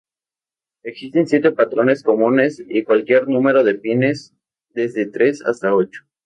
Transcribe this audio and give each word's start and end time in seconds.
Existen 0.83 1.27
siete 1.27 1.51
patrones 1.51 2.01
comunes 2.01 2.59
y 2.67 2.81
cualquier 2.81 3.27
número 3.27 3.63
de 3.63 3.75
pines 3.75 4.33
desde 4.71 5.05
tres 5.05 5.43
hasta 5.45 5.75
ocho. 5.75 6.01